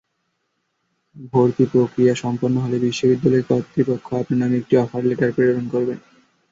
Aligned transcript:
ভর্তি 1.33 1.63
প্রক্রিয়া 1.73 2.13
সম্পন্ন 2.23 2.55
হলে 2.63 2.77
বিশ্ববিদ্যালয় 2.85 3.47
কর্তৃপক্ষ 3.49 4.07
আপনার 4.21 4.39
নামে 4.41 4.55
একটি 4.57 4.73
অফার 4.77 5.01
লেটার 5.09 5.31
প্রেরণ 5.35 5.65
করবে। 5.73 5.93